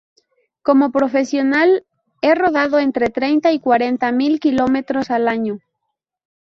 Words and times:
Como 0.63 0.91
profesional, 0.91 1.85
he 2.23 2.33
rodado 2.33 2.79
entre 2.79 3.11
treinta 3.11 3.51
y 3.51 3.59
cuarenta 3.59 4.11
mil 4.11 4.39
kilómetros 4.39 5.11
al 5.11 5.27
año. 5.27 5.59